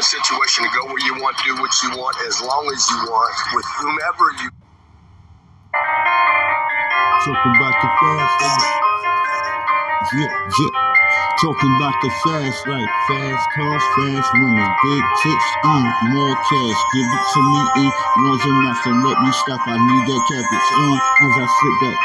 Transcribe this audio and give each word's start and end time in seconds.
a 0.00 0.02
situation 0.02 0.64
to 0.64 0.70
go 0.72 0.88
where 0.88 1.04
you 1.04 1.12
want, 1.20 1.36
do 1.44 1.52
what 1.60 1.68
you 1.84 1.92
want, 1.92 2.16
as 2.24 2.40
long 2.40 2.64
as 2.72 2.80
you 2.88 3.00
want, 3.04 3.36
with 3.52 3.68
whomever 3.76 4.26
you. 4.40 4.48
Talking 7.20 7.52
about 7.60 7.76
the 7.84 7.90
fast 8.00 8.34
life. 8.40 8.80
Yeah, 10.16 10.32
yeah. 10.32 10.72
Talking 11.44 11.72
about 11.76 11.96
the 12.00 12.08
fast 12.24 12.60
life. 12.64 12.92
Fast 13.12 13.44
cars, 13.52 13.84
fast 13.92 14.30
women. 14.40 14.64
Big 14.88 15.04
tips, 15.20 15.48
uh, 15.68 15.84
more 16.16 16.32
cash. 16.48 16.80
Give 16.96 17.04
it 17.04 17.24
to 17.36 17.40
me, 17.44 17.60
E. 17.60 17.86
Laws 18.24 18.40
are 18.40 18.56
not 18.56 18.76
to 18.80 18.90
let 19.04 19.18
me 19.20 19.30
stop. 19.36 19.60
I 19.68 19.76
need 19.76 20.04
that 20.08 20.22
cabbage, 20.32 20.68
uh, 20.80 20.96
as 21.28 21.34
I 21.36 21.46
sit 21.60 21.74
back. 21.84 21.98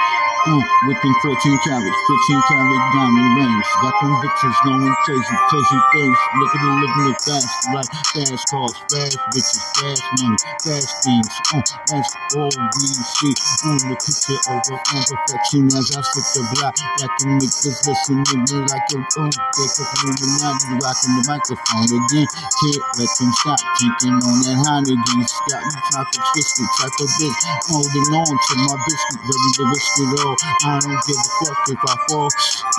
Uh, 0.52 0.62
whipping 0.91 1.16
14 1.23 1.57
carats, 1.64 2.00
15 2.12 2.43
carat 2.52 2.84
diamond 2.91 3.32
rings. 3.39 3.55
Got 3.86 4.02
bitches 4.02 4.57
going 4.65 4.95
crazy, 5.05 5.36
crazy 5.45 5.79
things. 5.93 6.17
Look 6.41 6.55
at 6.57 6.61
them 6.65 6.73
living 6.81 7.05
it 7.13 7.21
fast, 7.21 7.54
like 7.70 7.85
fast 8.17 8.43
cars, 8.49 8.73
fast 8.89 9.17
bitches, 9.29 9.62
fast 9.77 10.02
money, 10.17 10.38
fast 10.66 10.89
things. 11.05 11.30
Uh, 11.53 11.62
that's 11.85 12.09
all 12.34 12.49
we 12.49 12.88
see. 12.98 13.34
On 13.70 13.77
the 13.85 13.93
picture 13.93 14.41
of 14.49 14.66
a 14.73 14.77
imperfection 14.90 15.70
as 15.70 15.85
I 15.93 16.02
slip 16.02 16.26
the 16.34 16.41
block. 16.57 16.73
Got 16.98 17.13
them 17.21 17.38
niggas 17.38 17.77
listening 17.85 18.26
to 18.26 18.35
me 18.41 18.57
like 18.66 18.90
a 18.90 18.98
oh, 19.21 19.29
they 19.29 19.67
cooking 19.70 20.09
in 20.09 20.17
the 20.17 20.29
night, 20.34 20.62
rocking 20.81 21.13
the 21.13 21.23
microphone 21.29 21.85
again. 21.85 22.26
Can't 22.26 22.81
let 22.98 23.12
them 23.21 23.31
stop 23.38 23.62
drinking 23.77 24.17
on 24.17 24.38
that 24.49 24.57
Heineken. 24.65 25.21
Got 25.45 25.62
me 25.62 25.77
chocolate 25.93 26.26
twisted, 26.34 26.70
type 26.81 26.98
of 27.05 27.09
bitch. 27.21 27.38
Holding 27.70 28.09
on 28.17 28.34
to 28.34 28.54
my 28.65 28.76
biscuit, 28.81 29.21
ready 29.29 29.49
to 29.54 29.63
risk 29.70 29.93
it 30.02 30.09
all. 30.26 30.35
I 30.41 30.81
don't 30.81 31.02
give 31.05 31.21
a 31.21 31.29
fuck 31.38 31.70
if 31.70 31.81
I 31.85 31.95
fall. 32.09 32.29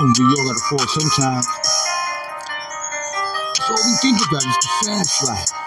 And 0.03 0.11
we 0.19 0.27
all 0.35 0.45
gotta 0.51 0.65
fall 0.67 0.96
sometimes. 1.01 1.47
All 3.69 3.77
we 3.85 3.95
think 4.01 4.19
about 4.27 4.45
is 4.47 4.57
the 4.63 4.87
fast 4.87 5.29
life. 5.29 5.66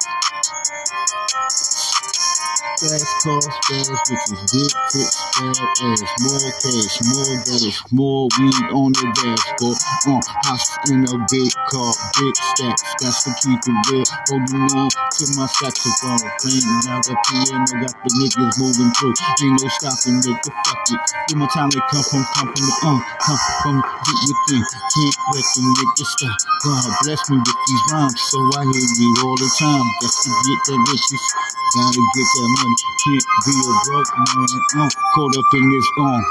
Fast 2.79 3.03
cars, 3.27 3.43
fast 3.67 3.91
bitches, 4.07 4.39
big 4.55 4.71
tits, 4.87 5.19
fat 5.35 5.59
ass, 5.83 5.99
more 6.23 6.39
cash, 6.63 6.95
more 7.11 7.35
gas, 7.43 7.91
more 7.91 8.23
weed 8.39 8.71
on 8.71 8.95
the 8.95 9.03
dashboard. 9.19 9.75
Uh, 10.07 10.23
house 10.47 10.79
in 10.87 11.03
a 11.03 11.15
big 11.27 11.51
car, 11.67 11.91
big 12.15 12.35
stacks, 12.39 12.79
got 13.03 13.11
to 13.19 13.31
keep 13.43 13.59
it 13.59 13.77
real. 13.91 14.07
Holding 14.31 14.63
on 14.79 14.87
to 14.87 15.23
my 15.35 15.43
saxophone, 15.59 16.23
playing 16.39 16.87
out 16.87 17.03
the 17.03 17.19
piano, 17.27 17.67
got 17.83 17.91
the 17.99 18.09
niggas 18.15 18.55
moving 18.63 18.91
through. 18.95 19.11
Ain't 19.43 19.59
no 19.59 19.67
stopping, 19.75 20.23
nigga, 20.23 20.47
fuck 20.63 20.87
it. 20.87 21.03
Give 21.27 21.35
my 21.35 21.51
time 21.51 21.67
to 21.75 21.83
come 21.91 22.03
from, 22.07 22.23
come 22.31 22.47
from 22.47 22.63
the, 22.63 22.75
uh, 22.79 22.99
come 23.19 23.39
from 23.59 23.75
deep 24.07 24.19
within. 24.23 24.63
Can't 24.63 25.15
let 25.35 25.43
them 25.51 25.67
niggas 25.75 26.09
stop. 26.15 26.48
God 26.63 26.83
bless 27.03 27.29
me 27.31 27.37
with 27.37 27.59
these 27.67 27.83
rhymes, 27.93 28.19
so 28.19 28.39
I 28.59 28.63
hear 28.65 28.89
you 28.99 29.15
all 29.23 29.37
the 29.37 29.49
time. 29.59 29.85
Got 30.01 30.11
to 30.11 30.31
get 30.43 30.59
that 30.67 30.79
riches, 30.91 31.23
gotta 31.75 32.03
get 32.15 32.27
that 32.35 32.49
money. 32.59 32.75
Can't 33.03 33.27
be 33.45 33.53
a 33.63 33.73
broke 33.87 34.13
man, 34.19 34.83
uh, 34.83 34.89
caught 35.15 35.37
up 35.39 35.49
in 35.55 35.65
this, 35.71 35.87
uh, 36.03 36.21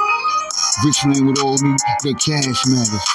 rich 0.85 1.01
man 1.07 1.27
with 1.27 1.41
all 1.41 1.59
me, 1.65 1.77
the 2.05 2.15
cash 2.15 2.61
matters. 2.69 3.09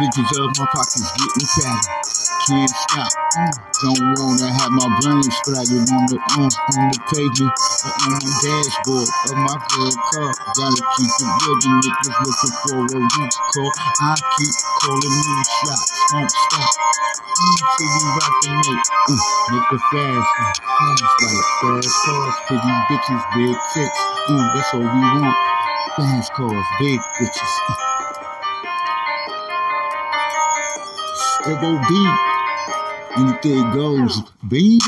Bitches 0.00 0.30
of 0.44 0.50
my 0.58 0.66
pockets 0.72 1.12
getting 1.16 1.48
fatter. 1.48 2.19
Can't 2.50 2.66
stop. 2.66 3.06
Mm. 3.38 3.54
Don't 3.78 4.02
wanna 4.18 4.50
have 4.50 4.74
my 4.74 4.90
brain 4.98 5.22
splattered 5.22 5.86
on 5.86 6.02
the 6.10 6.18
uh, 6.18 6.50
on 6.50 6.84
the 6.90 6.98
pavement 7.06 7.54
or 7.54 7.94
on 8.10 8.18
the 8.18 8.32
dashboard 8.42 9.06
of 9.06 9.36
my 9.38 9.54
good 9.70 9.94
car. 10.10 10.34
Gotta 10.58 10.82
keep 10.98 11.14
it. 11.14 11.30
The 11.46 11.70
niggas 11.78 12.10
looking 12.26 12.54
for 12.66 12.74
a 12.74 12.98
recall. 13.06 13.70
I 14.02 14.18
keep 14.34 14.54
calling 14.82 15.14
me 15.14 15.34
shots. 15.46 15.94
don't 16.10 16.26
stop. 16.26 16.70
Till 17.78 17.86
we 17.86 18.02
rock 18.18 18.34
the 18.42 18.50
night. 18.50 18.86
Mm, 19.06 19.22
make 19.54 19.70
it 19.70 19.82
fast. 19.94 20.26
Mm, 20.34 20.98
fast 21.06 21.22
like 21.22 21.86
fast 21.86 22.02
cars. 22.02 22.34
Bitches, 22.90 23.22
big 23.30 23.54
tits. 23.78 24.00
Mm, 24.26 24.46
that's 24.58 24.74
all 24.74 24.90
we 24.90 25.02
want. 25.22 25.38
Fast 25.94 26.34
cars, 26.34 26.66
big 26.82 26.98
bitches. 27.14 27.54
Mm. 27.70 27.90
FOB. 31.62 32.29
Anything 33.16 33.72
goes, 33.74 34.22
baby. 34.46 34.78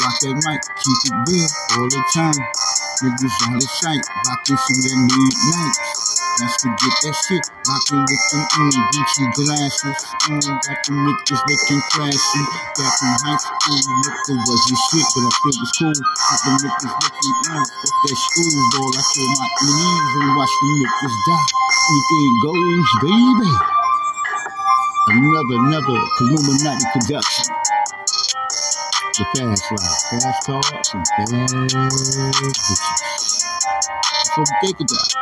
Rock 0.00 0.16
that 0.24 0.36
mic, 0.48 0.60
keep 0.80 1.00
it 1.04 1.16
real 1.28 1.48
all 1.76 1.88
the 1.92 2.00
time. 2.16 2.40
Niggas 3.04 3.36
out 3.44 3.60
of 3.60 3.68
sight, 3.68 4.00
rockin' 4.24 4.56
through 4.56 4.80
that 4.80 4.96
midnight. 4.96 5.76
That's 6.40 6.56
to 6.64 6.72
get 6.72 6.94
that 7.04 7.16
shit, 7.28 7.44
rockin' 7.68 8.00
with 8.00 8.24
them 8.32 8.44
mm, 8.48 8.80
Gucci 8.96 9.24
glasses. 9.36 10.00
Mm, 10.24 10.40
got 10.40 10.78
them 10.88 11.04
niggas 11.04 11.42
looking 11.44 11.82
classy. 11.92 12.42
Got 12.80 12.92
them 12.96 13.12
high 13.20 13.36
school 13.36 13.76
niggas 13.76 14.40
wasn't 14.40 14.80
shit, 14.88 15.06
but 15.12 15.20
I 15.20 15.30
still 15.36 15.52
it's 15.52 15.72
cool. 15.76 15.96
Got 16.00 16.40
them 16.48 16.56
niggas 16.64 16.94
looking, 16.96 17.36
mm, 17.44 17.60
fuck 17.60 17.96
that 18.08 18.16
school 18.16 18.56
ball. 18.72 18.88
I 18.88 19.02
feel 19.12 19.28
my 19.36 19.48
knees 19.68 20.12
and 20.16 20.32
watch 20.32 20.54
them 20.64 20.72
niggas 20.80 21.16
die. 21.28 21.44
Anything 21.92 22.32
goes, 22.40 22.88
baby. 23.04 23.75
Another, 25.08 25.56
another 25.68 26.00
Illuminati 26.20 26.84
production. 26.92 27.54
The 29.14 29.24
fast 29.36 29.70
life, 29.70 30.02
fast 30.10 30.46
cars, 30.46 30.90
and 30.94 31.06
fast 31.06 31.54
bitches. 31.54 32.80
That's 34.10 34.36
what 34.36 34.48
we 34.50 34.66
think 34.66 34.80
about. 34.80 35.14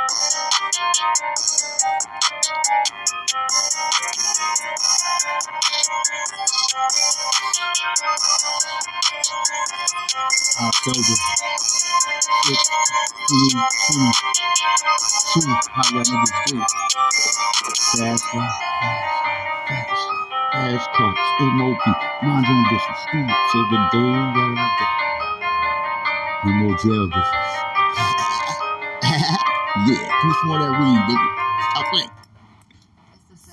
October 10.64 11.04
6, 11.04 11.20
2022. 13.28 15.52
How 15.68 15.82
y'all 15.92 16.04
niggas 16.04 16.32
do? 16.46 16.56
Fast 17.98 18.24
life, 18.34 18.58
ass 20.64 20.86
coats, 20.96 21.20
MOP, 21.60 21.84
mind 22.22 22.46
your 22.48 22.64
business. 22.72 23.00
Mm, 23.12 23.28
till 23.52 23.64
the 23.68 23.80
day 23.92 24.12
that 24.32 24.54
I 24.56 24.68
die. 24.80 24.96
No 26.44 26.50
more 26.52 26.76
jail 26.78 27.06
business. 27.06 27.50
yeah, 29.88 30.08
give 30.08 30.34
some 30.40 30.48
more 30.48 30.58
that 30.60 30.72
weed, 30.80 31.00
baby. 31.04 31.28
Stop 31.70 31.84
playing. 31.92 32.23